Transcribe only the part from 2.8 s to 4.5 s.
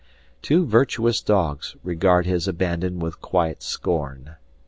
with quiet scorn.